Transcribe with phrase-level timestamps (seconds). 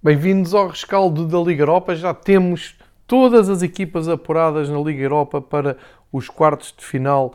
[0.00, 1.96] Bem-vindos ao rescaldo da Liga Europa.
[1.96, 5.76] Já temos todas as equipas apuradas na Liga Europa para
[6.12, 7.34] os quartos de final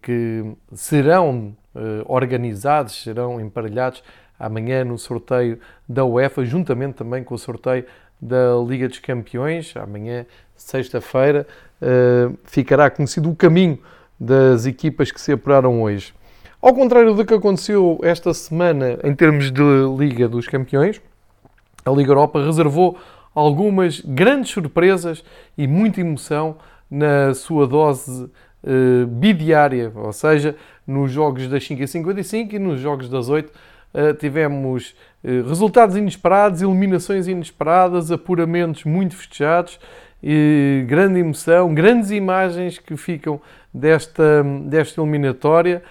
[0.00, 4.04] que serão eh, organizados, serão emparelhados
[4.38, 5.58] amanhã no sorteio
[5.88, 7.84] da UEFA, juntamente também com o sorteio
[8.20, 9.74] da Liga dos Campeões.
[9.76, 11.44] Amanhã, sexta-feira,
[11.82, 13.80] eh, ficará conhecido o caminho
[14.18, 16.14] das equipas que se apuraram hoje.
[16.62, 19.62] Ao contrário do que aconteceu esta semana em termos de
[19.98, 21.00] Liga dos Campeões,
[21.86, 22.98] a Liga Europa reservou
[23.32, 25.24] algumas grandes surpresas
[25.56, 26.56] e muita emoção
[26.90, 33.28] na sua dose uh, bidiária, ou seja, nos jogos das 5h55 e nos jogos das
[33.28, 39.78] 8 uh, tivemos uh, resultados inesperados, eliminações inesperadas, apuramentos muito festejados,
[40.22, 43.40] e grande emoção, grandes imagens que ficam
[43.72, 45.82] desta, desta eliminatória,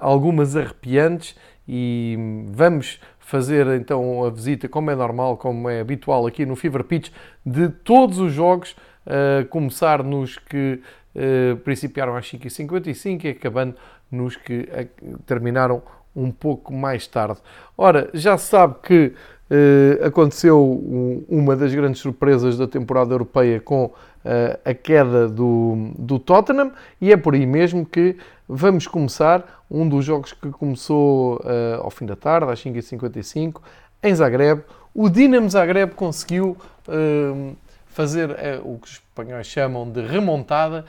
[0.00, 2.18] algumas arrepiantes e
[2.48, 3.00] vamos
[3.32, 7.10] fazer então a visita, como é normal, como é habitual aqui no Fever Pitch,
[7.46, 10.82] de todos os jogos, uh, começar nos que
[11.16, 13.74] uh, principiaram às 5h55 e acabando
[14.10, 15.82] nos que uh, terminaram
[16.14, 17.40] um pouco mais tarde.
[17.74, 19.14] Ora, já sabe que
[19.52, 23.92] uh, aconteceu um, uma das grandes surpresas da temporada europeia com
[24.64, 28.16] a queda do, do Tottenham e é por aí mesmo que
[28.48, 33.62] vamos começar um dos jogos que começou uh, ao fim da tarde, às 5h55,
[34.02, 34.62] em Zagreb.
[34.94, 37.56] O Dinamo Zagreb conseguiu uh,
[37.86, 40.84] fazer uh, o que os espanhóis chamam de remontada,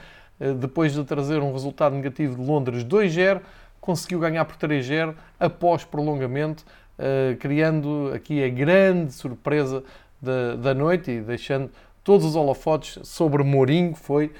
[0.59, 3.39] depois de trazer um resultado negativo de Londres 2-0,
[3.79, 6.65] conseguiu ganhar por 3-0 após prolongamento,
[7.39, 9.83] criando aqui a grande surpresa
[10.21, 11.69] da, da noite e deixando
[12.03, 14.31] todos os holofotes sobre Mourinho, foi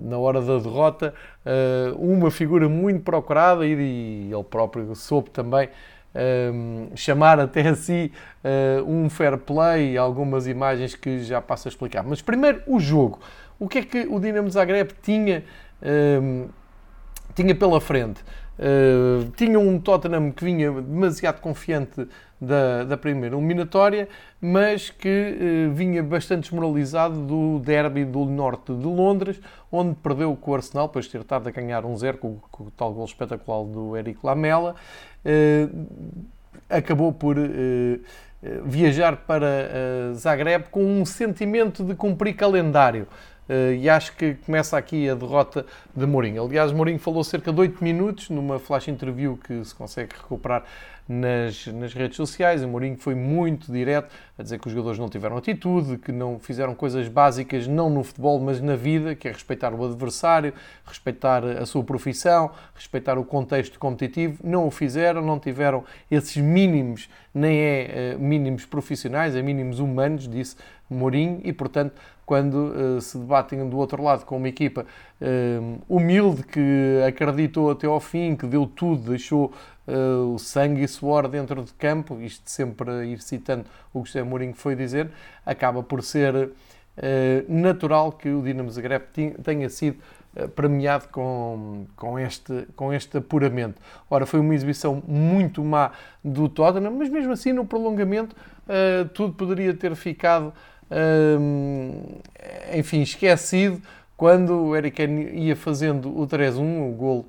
[0.00, 1.12] na hora da derrota
[1.96, 5.68] uma figura muito procurada e ele próprio soube também
[6.94, 8.10] chamar até a si
[8.86, 12.02] um fair play e algumas imagens que já passo a explicar.
[12.02, 13.20] Mas primeiro o jogo.
[13.58, 15.44] O que é que o Dinamo Zagreb tinha,
[17.34, 18.24] tinha pela frente?
[18.60, 22.06] Uh, tinha um Tottenham que vinha demasiado confiante
[22.38, 24.06] da, da primeira eliminatória,
[24.38, 29.40] mas que uh, vinha bastante desmoralizado do derby do norte de Londres,
[29.72, 32.64] onde perdeu com o Arsenal, depois de ter estado a ganhar um zero com, com,
[32.64, 34.74] o tal gol espetacular do Eric Lamela.
[35.24, 35.88] Uh,
[36.68, 37.36] acabou por
[38.64, 43.06] viajar para Zagreb com um sentimento de cumprir calendário.
[43.50, 46.44] Uh, e acho que começa aqui a derrota de Mourinho.
[46.44, 50.62] Aliás, Mourinho falou cerca de 8 minutos numa flash interview que se consegue recuperar
[51.08, 52.62] nas, nas redes sociais.
[52.62, 56.38] O Mourinho foi muito direto a dizer que os jogadores não tiveram atitude, que não
[56.38, 60.54] fizeram coisas básicas, não no futebol, mas na vida, que é respeitar o adversário,
[60.86, 64.38] respeitar a sua profissão, respeitar o contexto competitivo.
[64.44, 70.28] Não o fizeram, não tiveram esses mínimos, nem é uh, mínimos profissionais, é mínimos humanos,
[70.28, 70.54] disse
[70.88, 71.94] Mourinho, e portanto
[72.30, 74.86] quando uh, se debatem do outro lado com uma equipa
[75.20, 79.52] uh, humilde que acreditou até ao fim, que deu tudo, deixou
[79.88, 84.22] uh, o sangue e suor dentro de campo, isto sempre ir citando o que José
[84.22, 85.10] Mourinho foi dizer,
[85.44, 86.52] acaba por ser
[87.48, 89.06] natural que o Dinamo Zagreb
[89.42, 89.98] tenha sido
[90.54, 93.80] premiado com, com, este, com este apuramento.
[94.08, 95.92] Ora, foi uma exibição muito má
[96.22, 98.36] do Tottenham, mas mesmo assim no prolongamento
[99.14, 100.52] tudo poderia ter ficado
[102.74, 103.80] enfim, esquecido
[104.16, 107.26] quando o Eric ia fazendo o 3-1, o gol,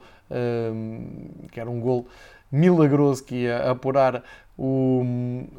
[1.51, 2.07] que era um gol
[2.51, 4.23] milagroso que ia apurar
[4.57, 5.03] o,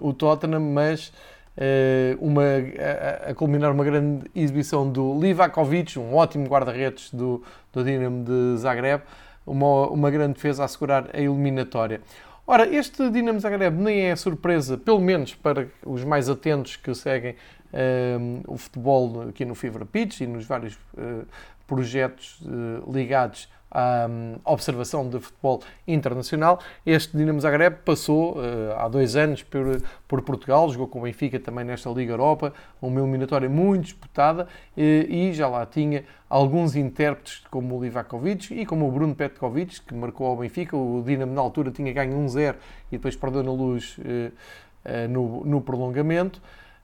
[0.01, 1.13] o Tottenham, mas
[1.57, 7.43] eh, uma, a, a, culminar uma grande exibição do Livakovic, um ótimo guarda-redes do,
[7.73, 9.03] do Dinamo de Zagreb,
[9.47, 12.01] uma, uma grande defesa a assegurar a eliminatória.
[12.47, 17.37] Ora, este Dinamo Zagreb nem é surpresa, pelo menos para os mais atentos que seguem
[17.73, 21.27] uh, o futebol aqui no Fever Pitch e nos vários uh,
[21.67, 26.61] projetos uh, ligados à um, observação de futebol internacional.
[26.85, 28.37] Este Dinamo Zagreb passou
[28.77, 32.53] há dois anos por, por, Portugal, jogou com o Benfica também nesta Liga Europa,
[32.83, 34.47] uma eliminatória muito disputada
[34.77, 39.95] e já lá tinha alguns intérpretes como o Livakovic e como o Bruno Petkovic, que
[39.95, 40.77] marcou ao Benfica.
[40.77, 42.55] O Dinamo na altura tinha ganho 1-0
[42.89, 43.97] e depois perdeu na luz
[45.09, 46.43] no, no prolongamento.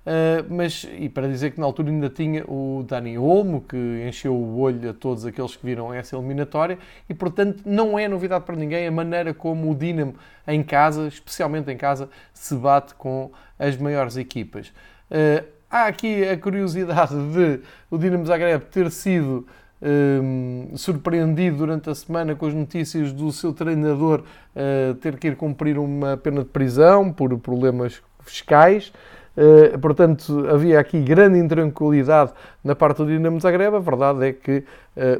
[0.09, 3.77] Uh, mas, e para dizer que na altura ainda tinha o Dani Olmo, que
[4.09, 8.47] encheu o olho a todos aqueles que viram essa eliminatória, e portanto não é novidade
[8.47, 10.15] para ninguém a maneira como o Dinamo
[10.47, 14.69] em casa, especialmente em casa, se bate com as maiores equipas.
[15.11, 17.61] Uh, há aqui a curiosidade de
[17.91, 19.47] o Dinamo Zagreb ter sido
[19.83, 24.25] um, surpreendido durante a semana com as notícias do seu treinador
[24.57, 28.91] uh, ter que ir cumprir uma pena de prisão por problemas fiscais.
[29.39, 32.33] Uh, portanto, havia aqui grande intranquilidade
[32.65, 33.77] na parte do Dinamo Zagreb.
[33.77, 34.65] A verdade é que uh,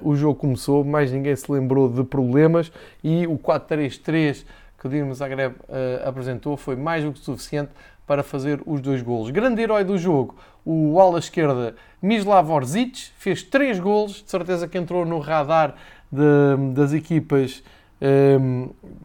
[0.03, 2.73] o jogo começou, mais ninguém se lembrou de problemas
[3.05, 4.45] e o 4-3-3
[4.77, 7.71] que o Dinamo Zagreb uh, apresentou foi mais do que suficiente
[8.09, 9.31] para fazer os dois golos.
[9.31, 14.79] Grande herói do jogo, o ala esquerda Mislav Orzic, fez três golos, de certeza que
[14.79, 15.77] entrou no radar
[16.11, 17.63] de, das equipas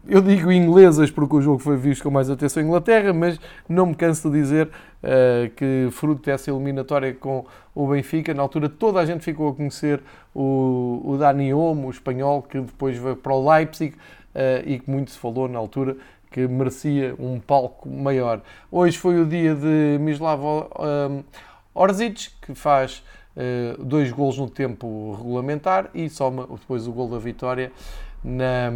[0.08, 3.86] eu digo inglesas porque o jogo foi visto com mais atenção em Inglaterra, mas não
[3.86, 7.44] me canso de dizer uh, que, fruto dessa eliminatória com
[7.74, 10.00] o Benfica, na altura toda a gente ficou a conhecer
[10.34, 15.10] o, Dani Olmo, o espanhol, que depois veio para o Leipzig uh, e que muito
[15.10, 15.96] se falou na altura
[16.30, 18.42] que merecia um palco maior.
[18.70, 21.22] Hoje foi o dia de Mislav um,
[21.72, 23.04] Orzic, que faz
[23.36, 27.70] uh, dois golos no tempo regulamentar e soma depois o gol da vitória
[28.24, 28.72] na,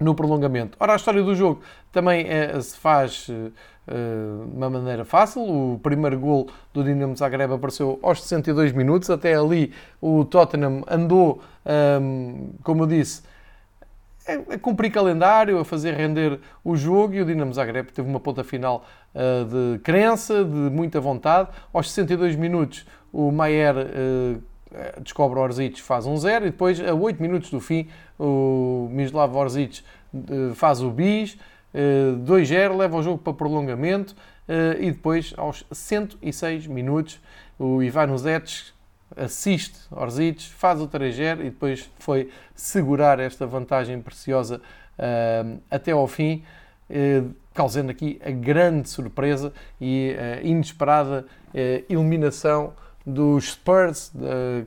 [0.00, 0.76] no prolongamento.
[0.80, 1.60] Ora, a história do jogo
[1.92, 3.52] também é, se faz uh,
[3.86, 5.42] de uma maneira fácil.
[5.42, 9.08] O primeiro gol do Dinamo Zagreb apareceu aos 62 minutos.
[9.08, 11.40] Até ali o Tottenham andou,
[12.00, 13.22] um, como eu disse,
[14.26, 18.44] a, cumprir calendário, a fazer render o jogo e o Dinamo Zagreb teve uma ponta
[18.44, 18.84] final
[19.14, 21.48] uh, de crença, de muita vontade.
[21.72, 24.42] Aos 62 minutos o Maier uh,
[25.00, 27.88] descobre Orzic, faz um zero e depois, a 8 minutos do fim,
[28.18, 29.82] o Mislav Orzic
[30.14, 31.38] eh, faz o bis,
[31.74, 34.14] 2-0, eh, leva o jogo para prolongamento
[34.80, 37.20] e depois, aos 106 minutos,
[37.58, 38.72] o Ivan Uzetes
[39.14, 44.62] assiste Orzic, faz o 3-0 e depois foi segurar esta vantagem preciosa
[45.70, 46.42] até ao fim,
[47.52, 51.26] causando aqui a grande surpresa e inesperada
[51.86, 52.72] eliminação
[53.08, 54.12] dos Spurs,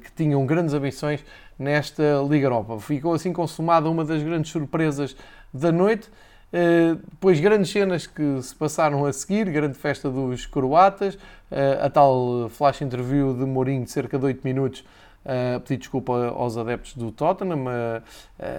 [0.03, 1.23] que tinham grandes ambições
[1.61, 2.79] nesta Liga Europa.
[2.79, 5.15] Ficou assim consumada uma das grandes surpresas
[5.53, 6.09] da noite.
[6.51, 11.89] Uh, depois, grandes cenas que se passaram a seguir, grande festa dos croatas, uh, a
[11.89, 14.83] tal flash interview de Mourinho de cerca de 8 minutos,
[15.25, 18.01] a pedir desculpa aos adeptos do Tottenham, a,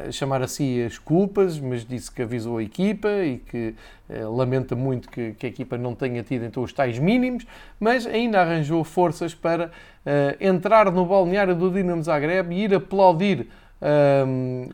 [0.08, 3.74] a, chamar a si as culpas, mas disse que avisou a equipa e que
[4.08, 7.44] eh, lamenta muito que, que, a equipa não tenha tido então os tais mínimos,
[7.80, 9.72] mas ainda arranjou forças para
[10.06, 13.48] eh, entrar no balneário do Dinamo Zagreb e ir aplaudir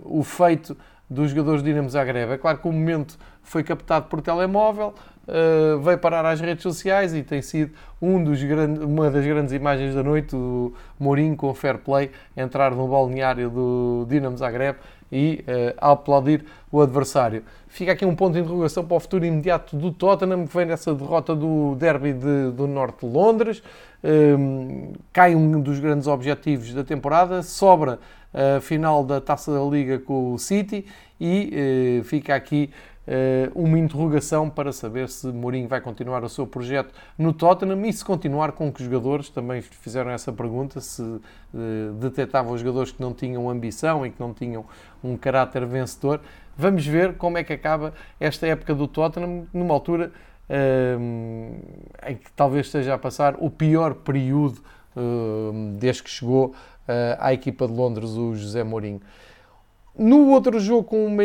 [0.05, 0.76] o feito
[1.08, 2.31] dos jogadores do Dinamo Zagreb.
[2.32, 4.93] É claro que o momento foi captado por telemóvel,
[5.28, 9.52] uh, veio parar às redes sociais e tem sido um dos grandes, uma das grandes
[9.52, 14.78] imagens da noite, o Mourinho com fair play, entrar no balneário do Dinamo Zagreb
[15.12, 17.42] e uh, aplaudir o adversário.
[17.69, 20.94] Fica aqui um ponto de interrogação para o futuro imediato do Tottenham, que vem dessa
[20.94, 23.62] derrota do derby de, do norte de Londres.
[24.02, 27.98] Um, ehm, cai um dos grandes objetivos da temporada, sobra
[28.32, 30.84] a final da Taça da Liga com o City
[31.20, 32.70] e uh, fica aqui
[33.55, 38.05] uma interrogação para saber se Mourinho vai continuar o seu projeto no Tottenham e se
[38.05, 41.20] continuar com que jogadores, também fizeram essa pergunta, se uh,
[41.99, 44.64] detectavam jogadores que não tinham ambição e que não tinham
[45.02, 46.20] um caráter vencedor.
[46.56, 50.12] Vamos ver como é que acaba esta época do Tottenham numa altura
[50.50, 51.54] uh,
[52.06, 54.62] em que talvez esteja a passar o pior período
[55.78, 56.54] desde que chegou
[57.20, 59.00] à equipa de Londres o José Mourinho.
[59.98, 61.16] No outro jogo com,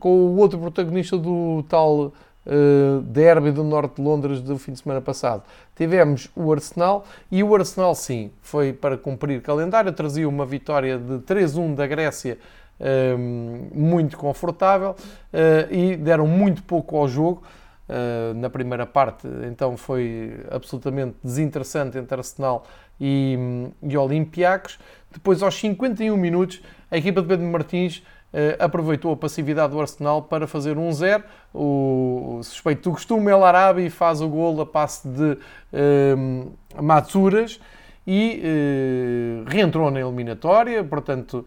[0.00, 2.12] com o outro protagonista do tal
[2.46, 5.42] uh, derby do norte de Londres do fim de semana passado,
[5.76, 11.18] tivemos o Arsenal e o Arsenal sim, foi para cumprir calendário, trazia uma vitória de
[11.18, 12.38] 3-1 da Grécia
[12.78, 17.42] eh, muito confortável uh, e deram muito pouco ao jogo.
[17.88, 22.66] Uh, na primeira parte, então foi absolutamente desinteressante entre Arsenal
[23.00, 23.38] e,
[23.80, 24.76] e Olympiacos.
[25.12, 27.98] Depois, aos 51 minutos, a equipa de Pedro Martins
[28.32, 31.22] uh, aproveitou a passividade do Arsenal para fazer 1-0.
[31.54, 37.60] O, o suspeito do costume, El Arabi, faz o gol a passe de uh, Matsuras
[38.06, 41.44] e uh, reentrou na eliminatória, portanto,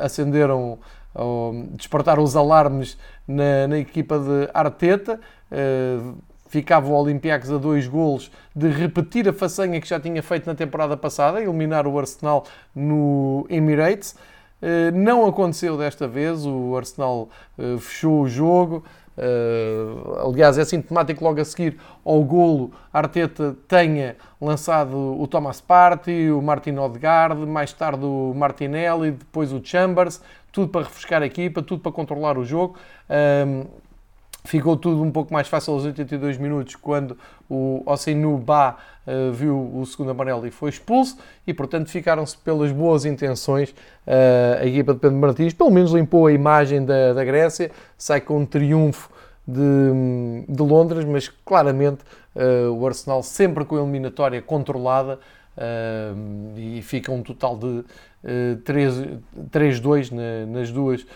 [0.00, 0.78] acenderam,
[1.14, 5.20] uh, despertaram os alarmes na, na equipa de Arteta.
[5.50, 6.14] Uh,
[6.48, 10.54] ficava o Olympiacos a dois golos de repetir a façanha que já tinha feito na
[10.54, 14.14] temporada passada, eliminar o Arsenal no Emirates.
[14.66, 17.28] Eh, não aconteceu desta vez, o Arsenal
[17.58, 18.82] eh, fechou o jogo.
[19.16, 26.32] Uh, aliás, é sintomático logo a seguir ao golo Arteta tenha lançado o Thomas Partey,
[26.32, 31.62] o Martin Odegaard, mais tarde o Martinelli, depois o Chambers, tudo para refrescar a equipa,
[31.62, 32.76] tudo para controlar o jogo.
[33.08, 33.68] Uh,
[34.46, 37.16] Ficou tudo um pouco mais fácil aos 82 minutos quando
[37.48, 38.76] o Ossenu Ba
[39.32, 44.66] viu o segundo amarelo e foi expulso e, portanto, ficaram-se pelas boas intenções uh, a
[44.66, 45.52] equipa de Pedro Martins.
[45.52, 49.10] Pelo menos limpou a imagem da, da Grécia, sai com um triunfo
[49.46, 52.02] de, de Londres, mas claramente
[52.34, 55.18] uh, o Arsenal sempre com a eliminatória controlada
[56.56, 57.84] e fica um total de uh,
[58.64, 61.06] 3-2 na, nas, duas,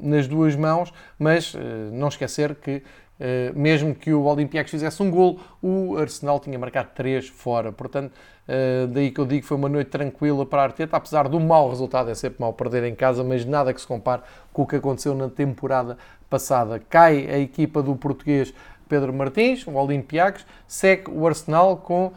[0.00, 1.54] nas duas mãos, mas
[1.92, 2.82] não esquecer que
[3.14, 7.70] Uh, mesmo que o Olympiacos fizesse um gol, o Arsenal tinha marcado 3 fora.
[7.70, 11.28] Portanto, uh, daí que eu digo que foi uma noite tranquila para a Arteta, apesar
[11.28, 14.62] do mau resultado, é sempre mau perder em casa, mas nada que se compare com
[14.62, 15.96] o que aconteceu na temporada
[16.28, 16.80] passada.
[16.88, 18.52] Cai a equipa do português
[18.88, 22.12] Pedro Martins, o Olympiacos, segue o Arsenal com uh,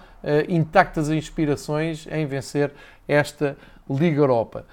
[0.49, 2.71] intactas inspirações em vencer
[3.07, 3.55] esta
[3.89, 4.65] Liga Europa.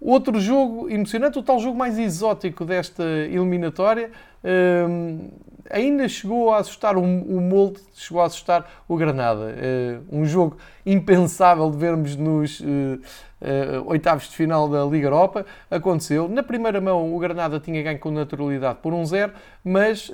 [0.00, 4.12] Outro jogo emocionante, o tal jogo mais exótico desta eliminatória,
[5.70, 9.54] ainda chegou a assustar o, o Molde, chegou a assustar o Granada.
[10.10, 15.44] Uh, um jogo impensável de vermos nos uh, uh, oitavos de final da Liga Europa.
[15.70, 16.28] Aconteceu.
[16.28, 19.32] Na primeira mão, o Granada tinha ganho com naturalidade por 1-0, um
[19.64, 20.10] mas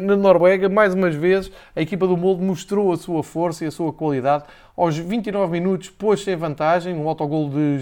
[0.00, 3.70] na Noruega, mais umas vezes, a equipa do Molde mostrou a sua força e a
[3.70, 4.44] sua qualidade.
[4.76, 7.78] Aos 29 minutos, pôs-se em vantagem, um autogol de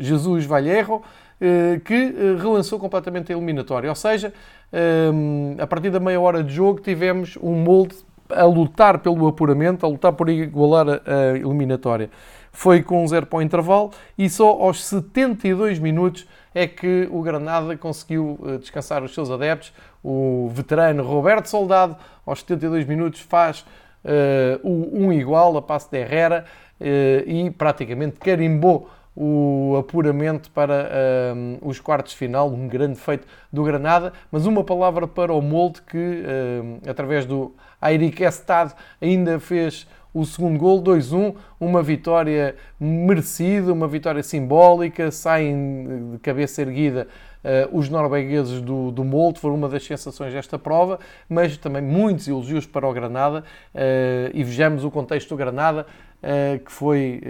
[0.00, 1.00] Jesus Vallejo.
[1.42, 3.88] Eh, que eh, relançou completamente a eliminatória.
[3.88, 4.30] Ou seja,
[4.70, 5.10] eh,
[5.58, 7.96] a partir da meia hora de jogo tivemos um molde
[8.28, 12.10] a lutar pelo apuramento, a lutar por igualar a eliminatória.
[12.52, 17.22] Foi com um zero para o intervalo e só aos 72 minutos é que o
[17.22, 19.72] Granada conseguiu descansar os seus adeptos.
[20.04, 23.64] O veterano Roberto Soldado, aos 72 minutos, faz
[24.04, 26.44] uh, o um igual a passe de Herrera
[26.80, 26.84] uh,
[27.28, 30.88] e praticamente carimbou o apuramento para
[31.36, 35.42] um, os quartos de final, um grande feito do Granada, mas uma palavra para o
[35.42, 42.56] Molde que, um, através do Airik Estad, ainda fez o segundo gol, 2-1, uma vitória
[42.78, 47.06] merecida, uma vitória simbólica, saem de cabeça erguida
[47.44, 50.98] uh, os noruegueses do, do Molde, foram uma das sensações desta prova,
[51.28, 55.86] mas também muitos elogios para o Granada, uh, e vejamos o contexto do Granada,
[56.22, 57.20] uh, que foi,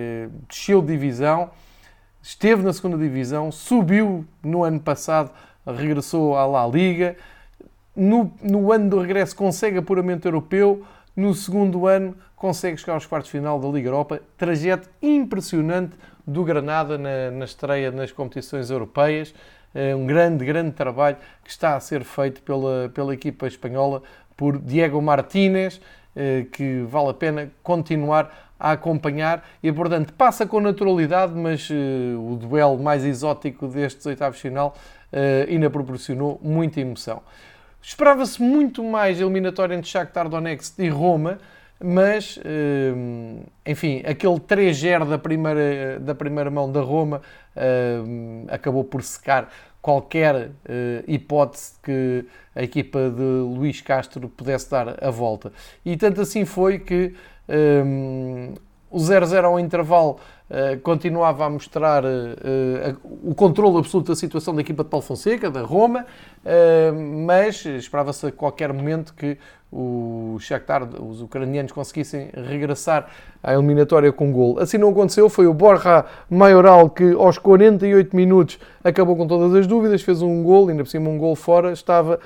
[0.49, 1.51] desceu de divisão,
[2.23, 5.31] esteve na segunda divisão, subiu no ano passado,
[5.67, 7.17] regressou à La Liga.
[7.95, 10.85] No, no ano do regresso consegue apuramento europeu,
[11.17, 14.21] no segundo ano consegue chegar aos quartos de final da Liga Europa.
[14.37, 15.97] Trajeto impressionante
[16.27, 19.35] do Granada na, na estreia nas competições europeias.
[19.75, 24.03] É um grande, grande trabalho que está a ser feito pela, pela equipa espanhola
[24.37, 25.81] por Diego Martínez,
[26.53, 31.75] que vale a pena continuar a acompanhar e, portanto, passa com naturalidade, mas uh,
[32.21, 34.77] o duelo mais exótico destes oitavos final
[35.11, 37.23] uh, ainda proporcionou muita emoção.
[37.83, 41.39] Esperava-se muito mais eliminatória entre Shakhtar Donetsk e Roma,
[41.83, 42.39] mas,
[43.65, 47.23] enfim, aquele 3-0 da primeira, da primeira mão da Roma
[48.51, 49.49] acabou por secar
[49.83, 50.51] qualquer
[51.07, 55.53] hipótese que a equipa de Luís Castro pudesse dar a volta.
[55.85, 57.15] E tanto assim foi que
[57.49, 58.55] um,
[58.91, 60.19] o 0-0 ao intervalo
[60.83, 65.51] continuava a mostrar uh, uh, o controle absoluto da situação da equipa de Paulo Fonseca,
[65.51, 66.05] da Roma,
[67.25, 69.39] mas esperava-se a qualquer momento que
[69.73, 73.09] o Shakhtar, os ucranianos conseguissem regressar
[73.41, 74.59] à eliminatória com gol.
[74.59, 79.67] Assim não aconteceu, foi o Borja Maioral que aos 48 minutos acabou com todas as
[79.69, 82.19] dúvidas, fez um gol, ainda por cima um gol fora, estava,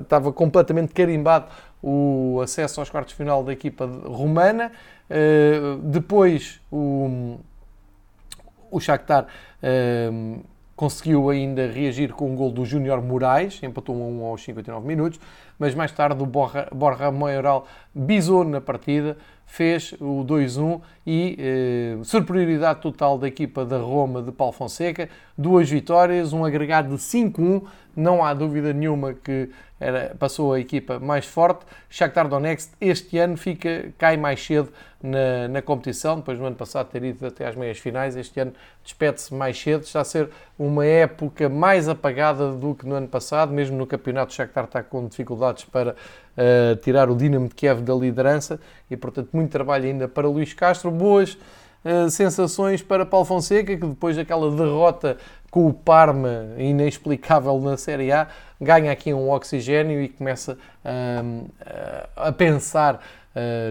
[0.00, 1.46] estava completamente carimbado
[1.86, 4.72] o acesso aos quartos de final da equipa romana.
[5.10, 7.36] Uh, depois o,
[8.70, 14.06] o Shakhtar uh, conseguiu ainda reagir com um gol do Júnior Moraes, empatou 1 a
[14.06, 15.20] 1 aos 59 minutos,
[15.58, 21.98] mas mais tarde o Borja, Borja Maioral bisou na partida, fez o 2-1 e eh,
[22.02, 27.62] superioridade total da equipa da Roma de Paulo Fonseca, duas vitórias, um agregado de 5-1,
[27.96, 31.66] não há dúvida nenhuma que era, passou a equipa mais forte.
[31.90, 34.70] Shakhtar Donetsk este ano fica, cai mais cedo
[35.02, 38.54] na, na competição, depois no ano passado ter ido até às meias finais, este ano
[38.82, 43.52] despede-se mais cedo, está a ser uma época mais apagada do que no ano passado,
[43.52, 47.82] mesmo no campeonato o Shakhtar está com dificuldades para uh, tirar o Dinamo de Kiev
[47.82, 48.58] da liderança
[48.90, 51.36] e portanto muito trabalho ainda para Luís Castro, boas
[51.84, 55.18] uh, sensações para Paulo Fonseca, que depois daquela derrota
[55.54, 58.26] com o Parma, inexplicável na Série A,
[58.60, 61.46] ganha aqui um oxigênio e começa um,
[62.16, 63.00] a pensar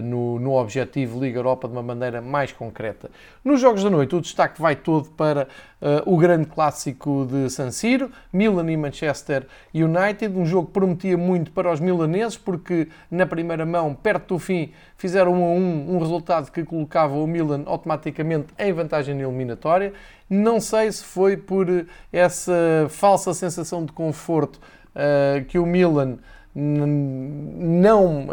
[0.02, 3.10] no, no objetivo Liga Europa de uma maneira mais concreta.
[3.44, 5.48] Nos Jogos da Noite, o destaque vai todo para
[5.80, 11.16] uh, o grande clássico de San Siro, Milan e Manchester United, um jogo que prometia
[11.16, 15.96] muito para os milaneses, porque na primeira mão, perto do fim, fizeram um a um,
[15.96, 19.92] um resultado que colocava o Milan automaticamente em vantagem na eliminatória.
[20.28, 21.66] Não sei se foi por
[22.12, 24.60] essa falsa sensação de conforto
[24.94, 26.18] uh, que o Milan
[26.54, 28.28] não,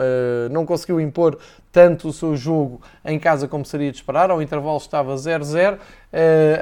[0.52, 1.40] não conseguiu impor
[1.72, 4.30] tanto o seu jogo em casa como seria de esperar.
[4.30, 5.80] Ao intervalo estava 0-0,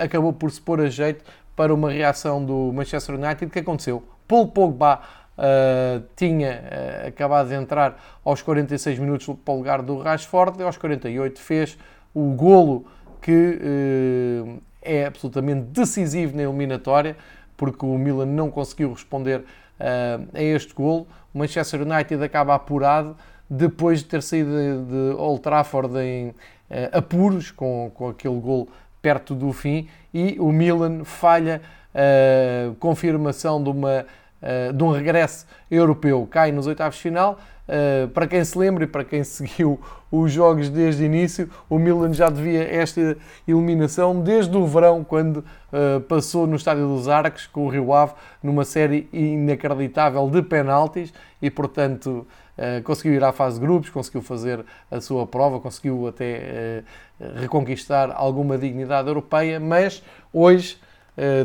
[0.01, 1.24] acabou por se pôr a jeito
[1.56, 3.46] para uma reação do Manchester United.
[3.46, 4.04] O que aconteceu?
[4.28, 5.01] Paul Pogba
[5.39, 10.63] Uh, tinha uh, acabado de entrar aos 46 minutos para o lugar do Rashford e
[10.63, 11.78] aos 48 fez
[12.13, 12.86] o golo
[13.22, 17.16] que uh, é absolutamente decisivo na eliminatória
[17.56, 19.46] porque o Milan não conseguiu responder
[20.34, 21.08] a este golo.
[21.34, 23.16] O Manchester United acaba apurado
[23.50, 26.34] depois de ter saído de, de Old Trafford em
[26.92, 28.68] apuros com, com aquele golo
[29.02, 31.62] perto do fim e o Milan falha
[31.94, 34.06] a confirmação de uma
[34.41, 37.39] uh, de um regresso europeu, cai nos oitavos de final.
[37.69, 39.79] Uh, para quem se lembra e para quem seguiu
[40.12, 43.15] os jogos desde o início, o Milan já devia esta
[43.48, 48.13] eliminação desde o verão, quando uh, passou no Estádio dos Arcos com o Rio Ave
[48.41, 52.25] numa série inacreditável de penaltis e, portanto,
[52.58, 56.84] uh, conseguiu ir à fase de grupos, conseguiu fazer a sua prova, conseguiu até
[57.36, 60.01] reconquistar alguma dignidade europeia, mas
[60.34, 60.77] hoje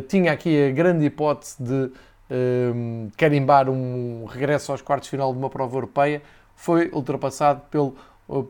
[0.08, 1.90] tinha aqui a grande hipótese de
[2.31, 6.23] um, carimbar um regresso aos quartos de final de uma prova europeia,
[6.54, 7.95] foi ultrapassado pelo,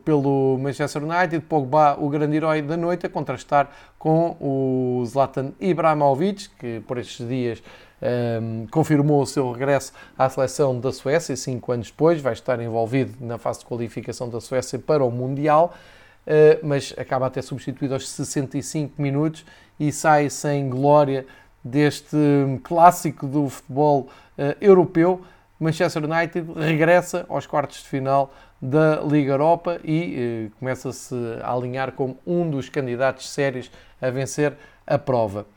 [0.03, 6.49] pelo Manchester United, Pogba, o grande herói da noite, a contrastar com o Zlatan Ibrahimovic,
[6.59, 7.63] que por estes dias
[8.01, 13.13] um, confirmou o seu regresso à seleção da Suécia, cinco anos depois, vai estar envolvido
[13.19, 15.73] na fase de qualificação da Suécia para o Mundial,
[16.25, 19.45] uh, mas acaba até substituído aos 65 minutos
[19.79, 21.25] e sai sem glória
[21.65, 22.15] deste
[22.63, 24.07] clássico do futebol
[24.37, 25.21] uh, europeu,
[25.59, 28.31] Manchester United regressa aos quartos de final
[28.61, 34.53] da Liga Europa e uh, começa-se a alinhar como um dos candidatos sérios a vencer
[34.85, 35.47] a prova.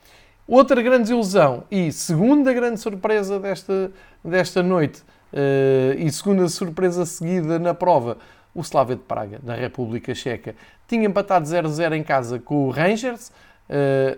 [0.46, 3.90] Outra grande desilusão e segunda grande surpresa desta,
[4.24, 8.16] desta noite uh, e segunda surpresa seguida na prova,
[8.54, 10.54] o Slavia de Praga, da República Checa.
[10.88, 13.30] Tinha empatado 0-0 em casa com o Rangers,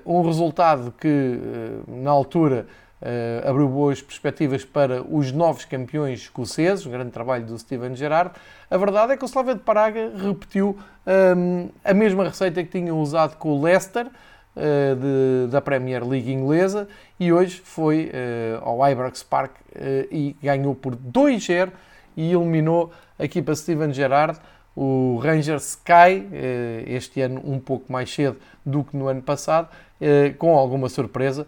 [0.07, 2.67] um resultado que, uh, na altura,
[3.03, 8.33] uh, abriu boas perspectivas para os novos campeões escoceses, um grande trabalho do Steven Gerrard.
[8.71, 10.79] A verdade é que o Slavia de Praga repetiu
[11.85, 14.07] a mesma receita que tinha usado com o Leicester,
[14.55, 16.87] de, da Premier League inglesa,
[17.19, 18.13] e hoje foi
[18.61, 19.53] ao Ibrox Park
[20.11, 21.71] e ganhou por 2-0
[22.17, 24.39] e eliminou a equipa Steven Gerrard
[24.77, 29.69] o Rangers cai eh, este ano um pouco mais cedo do que no ano passado,
[30.01, 31.47] eh, com alguma surpresa.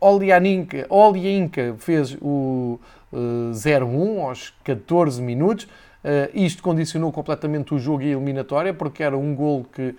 [0.00, 2.78] Olianinka, Olianka fez o
[3.12, 5.66] 0-1 eh, aos 14 minutos.
[6.32, 9.96] isto condicionou completamente o jogo e a eliminatória, porque era um gol que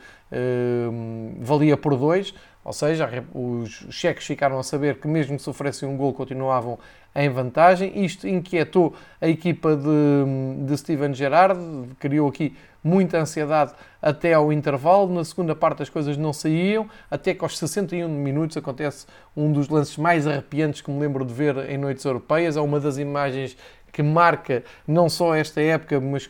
[1.41, 2.33] valia por dois.
[2.63, 6.77] Ou seja, os cheques ficaram a saber que mesmo que sofressem um gol continuavam
[7.15, 8.03] em vantagem.
[8.03, 11.59] Isto inquietou a equipa de, de Steven Gerrard,
[11.99, 15.11] criou aqui muita ansiedade até ao intervalo.
[15.13, 19.69] Na segunda parte as coisas não saíam, até que aos 61 minutos acontece um dos
[19.69, 22.57] lances mais arrepiantes que me lembro de ver em noites europeias.
[22.57, 23.57] É uma das imagens
[23.91, 26.29] que marca não só esta época, mas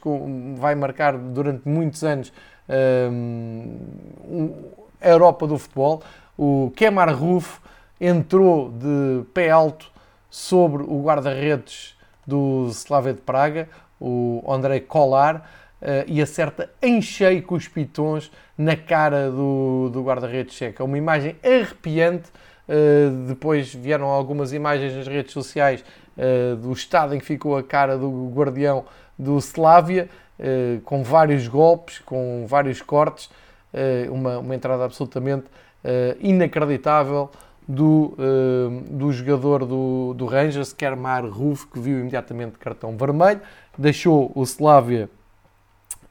[0.55, 2.31] vai marcar durante muitos anos
[3.11, 4.59] um,
[5.01, 6.01] a Europa do futebol.
[6.37, 7.59] O Kemar Ruf
[7.99, 9.91] entrou de pé alto
[10.29, 13.67] sobre o guarda-redes do Slavia de Praga,
[13.99, 15.49] o Andrei Kolar,
[15.81, 20.81] uh, e acerta em cheio com os pitons na cara do, do guarda-redes checo.
[20.81, 22.29] É uma imagem arrepiante.
[22.67, 25.83] Uh, depois vieram algumas imagens nas redes sociais
[26.15, 28.85] uh, do estado em que ficou a cara do guardião
[29.17, 30.07] do Slavia,
[30.85, 33.29] com vários golpes, com vários cortes,
[34.11, 35.45] uma, uma entrada absolutamente
[36.19, 37.29] inacreditável
[37.69, 43.41] do, uh, do jogador do, do Rangers, Kermar Ruf, que viu imediatamente cartão vermelho,
[43.77, 45.07] deixou o Slavia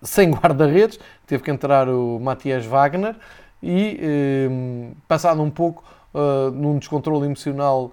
[0.01, 3.17] sem guarda-redes, teve que entrar o Matias Wagner
[3.61, 5.83] e, passado um pouco
[6.55, 7.91] num descontrole emocional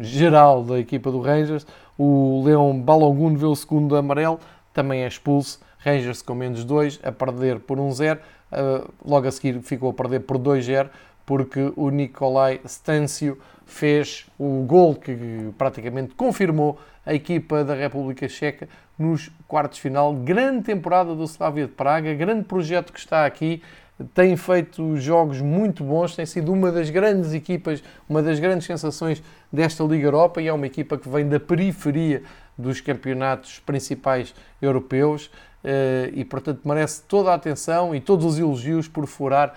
[0.00, 1.64] geral da equipa do Rangers,
[1.96, 4.40] o Leão Balogun vê o segundo amarelo,
[4.74, 5.60] também é expulso.
[5.78, 8.18] Rangers com menos 2, a perder por 1-0.
[8.52, 10.88] Uh, logo a seguir ficou a perder por 2-0
[11.26, 18.68] porque o Nicolai Stâncio fez o gol que praticamente confirmou a equipa da República Checa
[18.96, 20.14] nos quartos de final.
[20.14, 23.60] Grande temporada do Slavia de Praga, grande projeto que está aqui,
[24.14, 29.22] tem feito jogos muito bons, tem sido uma das grandes equipas, uma das grandes sensações
[29.50, 32.22] desta Liga Europa e é uma equipa que vem da periferia
[32.56, 35.30] dos campeonatos principais europeus.
[36.12, 39.54] E, portanto, merece toda a atenção e todos os elogios por furar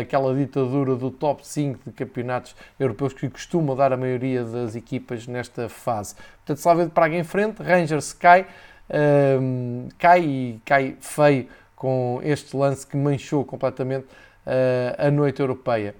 [0.00, 5.26] aquela ditadura do top 5 de campeonatos europeus que costuma dar a maioria das equipas
[5.26, 6.14] nesta fase.
[6.38, 8.46] Portanto, Slavia de Praga em frente, Rangers cai,
[9.98, 14.06] cai e cai feio com este lance que manchou completamente
[14.98, 15.94] a noite europeia.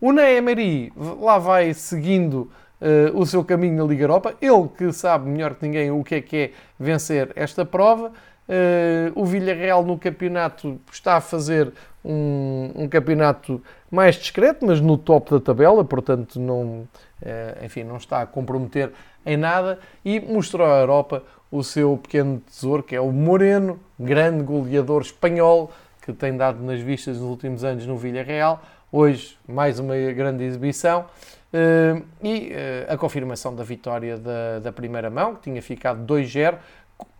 [0.00, 4.92] O Ney Emery lá vai seguindo uh, o seu caminho na Liga Europa, ele que
[4.92, 8.12] sabe melhor que ninguém o que é que é vencer esta prova.
[8.46, 11.72] Uh, o Villarreal no campeonato está a fazer
[12.04, 16.80] um, um, campeonato mais discreto, mas no top da tabela, portanto não,
[17.22, 18.92] uh, enfim, não está a comprometer
[19.24, 24.42] em nada e mostrou à Europa o seu pequeno tesouro, que é o Moreno, grande
[24.44, 28.60] goleador espanhol, que tem dado nas vistas nos últimos anos no Villarreal.
[28.92, 31.06] Hoje, mais uma grande exibição.
[31.54, 32.52] Uh, e
[32.88, 36.56] a confirmação da vitória da, da primeira mão, que tinha ficado 2-0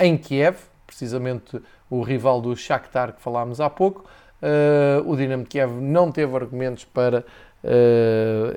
[0.00, 0.56] em Kiev,
[0.94, 4.04] precisamente o rival do Shakhtar que falámos há pouco.
[4.40, 7.24] Uh, o Dinamo Kiev não teve argumentos para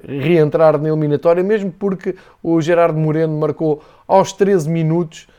[0.06, 5.30] reentrar na eliminatória, mesmo porque o Gerardo Moreno marcou aos 13 minutos,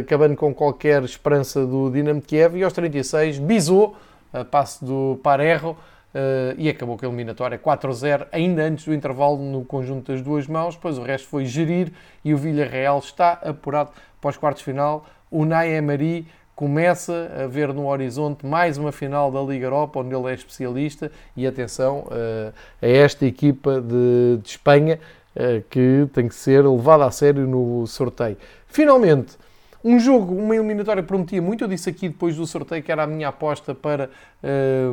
[0.00, 3.94] acabando com qualquer esperança do Dinamo Kiev, e aos 36 bisou
[4.32, 5.76] a passe do Parejo
[6.08, 10.46] Uh, e acabou com a eliminatória 4-0, ainda antes do intervalo no conjunto das duas
[10.46, 11.92] mãos, pois o resto foi gerir
[12.24, 15.04] e o Villarreal está apurado para os quartos de final.
[15.30, 16.26] O Ney Emery
[16.58, 21.08] começa a ver no horizonte mais uma final da Liga Europa, onde ele é especialista,
[21.36, 24.98] e atenção uh, a esta equipa de, de Espanha,
[25.36, 28.36] uh, que tem que ser levada a sério no sorteio.
[28.66, 29.38] Finalmente,
[29.84, 31.62] um jogo, uma eliminatória prometia muito.
[31.62, 34.10] Eu disse aqui depois do sorteio que era a minha aposta para
[34.42, 34.92] uh,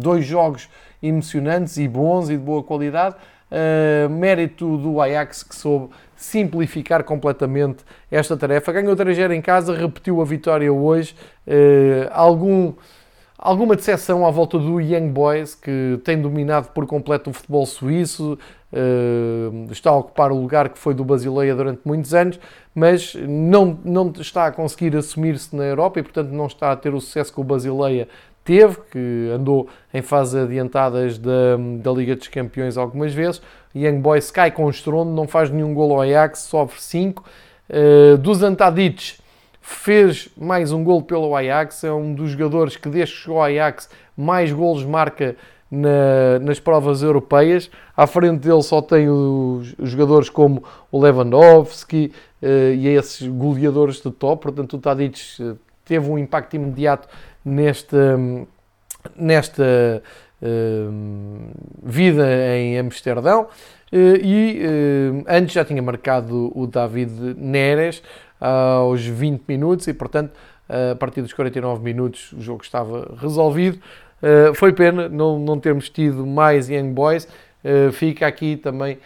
[0.00, 0.68] dois jogos
[1.00, 3.14] emocionantes e bons e de boa qualidade.
[3.50, 8.72] Uh, mérito do Ajax que soube simplificar completamente esta tarefa.
[8.72, 11.14] Ganhou 3 em casa, repetiu a vitória hoje.
[11.46, 12.72] Uh, algum
[13.44, 18.38] alguma decepção à volta do Young Boys, que tem dominado por completo o futebol suíço,
[18.72, 22.40] uh, está a ocupar o lugar que foi do Basileia durante muitos anos,
[22.74, 26.94] mas não, não está a conseguir assumir-se na Europa e, portanto, não está a ter
[26.94, 28.08] o sucesso que o Basileia
[28.44, 33.40] teve, que andou em fases adiantadas da, da Liga dos Campeões algumas vezes.
[33.74, 37.24] Young Boys cai com o estrondo, não faz nenhum gol ao Ajax, sofre 5.
[37.68, 39.20] Uh, dos Antadites
[39.60, 43.44] fez mais um gol pelo Ajax, é um dos jogadores que desde que chegou ao
[43.44, 45.34] Ajax mais golos marca
[45.70, 47.70] na, nas provas europeias.
[47.96, 53.96] À frente dele só tem os, os jogadores como o Lewandowski uh, e esses goleadores
[53.96, 57.08] de top, portanto o Tadic uh, teve um impacto imediato
[57.44, 58.18] nesta,
[59.16, 60.02] nesta
[60.42, 60.94] uh,
[61.82, 62.26] vida
[62.56, 63.48] em Amsterdão.
[63.92, 64.60] e
[65.28, 68.02] antes já tinha marcado o David Neres,
[68.40, 70.32] aos 20 minutos e, portanto,
[70.68, 73.78] a partir dos 49 minutos o jogo estava resolvido.
[74.22, 77.28] Eh, foi pena não, não termos tido mais Young Boys.
[77.62, 78.98] Eh, fica aqui também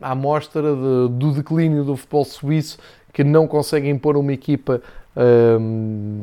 [0.00, 2.78] a amostra de, do declínio do futebol suíço
[3.12, 4.80] que não consegue impor uma equipa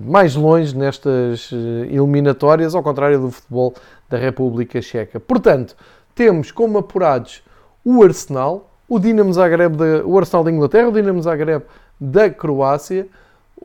[0.06, 1.52] mais longe nestas
[1.92, 3.74] eliminatórias, ao contrário do futebol
[4.10, 5.20] da República Checa.
[5.20, 5.76] Portanto,
[6.16, 7.44] temos como apurados
[7.84, 11.64] o Arsenal, o Dinamo Zagreb, o Arsenal da Inglaterra, o Dinamo Zagreb
[12.00, 13.08] da Croácia,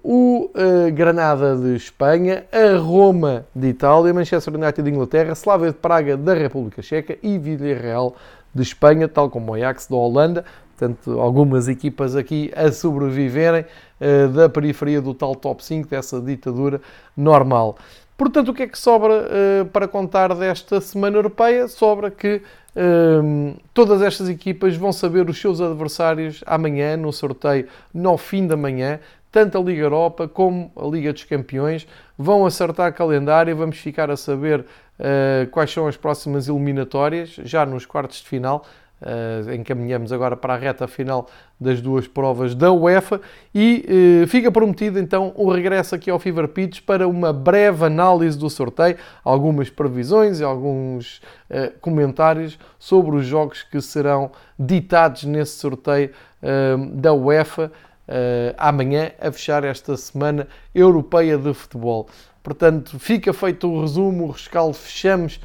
[0.02, 5.76] o uh, Granada de Espanha, a Roma de Itália, Manchester United de Inglaterra, Slavia de
[5.76, 8.16] Praga da República Checa e Villarreal
[8.54, 10.44] de Espanha, tal como o Ajax da Holanda.
[10.82, 13.64] Portanto, algumas equipas aqui a sobreviverem
[14.00, 16.80] uh, da periferia do tal top 5, dessa ditadura
[17.16, 17.76] normal.
[18.18, 21.68] Portanto, o que é que sobra uh, para contar desta Semana Europeia?
[21.68, 22.42] Sobra que
[22.74, 28.56] um, todas estas equipas vão saber os seus adversários amanhã, no sorteio, no fim da
[28.56, 28.98] manhã.
[29.30, 31.86] Tanto a Liga Europa como a Liga dos Campeões
[32.18, 33.56] vão acertar calendário.
[33.56, 34.60] Vamos ficar a saber
[34.98, 38.64] uh, quais são as próximas eliminatórias, já nos quartos de final.
[39.02, 41.26] Uh, encaminhamos agora para a reta final
[41.58, 43.20] das duas provas da UEFA
[43.52, 43.84] e
[44.22, 48.48] uh, fica prometido então o regresso aqui ao Fever Pitch para uma breve análise do
[48.48, 56.10] sorteio, algumas previsões e alguns uh, comentários sobre os jogos que serão ditados nesse sorteio
[56.94, 57.70] da UEFA
[58.58, 62.08] amanhã a fechar esta semana europeia de futebol.
[62.42, 65.40] Portanto, fica feito o resumo, o rescaldo, fechamos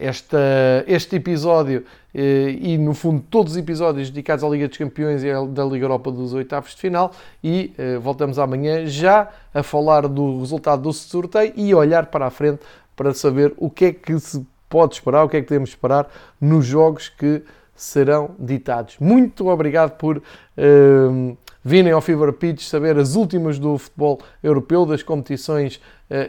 [0.00, 5.22] esta, este episódio eh, e, no fundo, todos os episódios dedicados à Liga dos Campeões
[5.22, 7.12] e da Liga Europa dos oitavos de final.
[7.44, 12.30] E eh, voltamos amanhã já a falar do resultado do sorteio e olhar para a
[12.30, 12.60] frente
[12.96, 16.08] para saber o que é que se pode esperar, o que é que podemos esperar
[16.40, 17.42] nos jogos que
[17.74, 18.96] serão ditados.
[19.00, 25.02] Muito obrigado por uh, virem ao Fever Pitch saber as últimas do futebol europeu, das
[25.02, 25.80] competições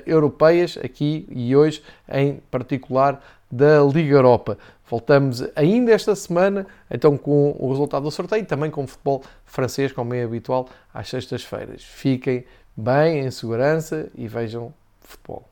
[0.06, 4.58] europeias, aqui e hoje, em particular da Liga Europa.
[4.90, 9.24] Voltamos ainda esta semana, então com o resultado do sorteio e também com o futebol
[9.46, 11.84] francês, como é habitual, às sextas-feiras.
[11.84, 15.51] Fiquem bem, em segurança e vejam futebol.